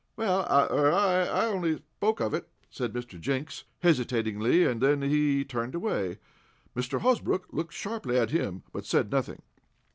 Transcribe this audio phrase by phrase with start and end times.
[0.15, 3.19] "Well, I er I only spoke of it," said Mr.
[3.19, 6.17] Jenks, hesitatingly, and then he turned away.
[6.75, 7.01] Mr.
[7.01, 9.43] Hosbrook looked sharply at him, but said nothing.